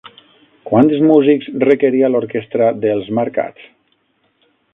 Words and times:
Quants 0.69 0.95
músics 1.09 1.51
requeria 1.65 2.09
l'orquestra 2.15 2.71
d'Els 2.87 3.13
marcats? 3.21 3.71